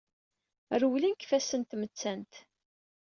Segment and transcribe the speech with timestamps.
[0.81, 2.33] Rewlen seg ifassen n tmettant.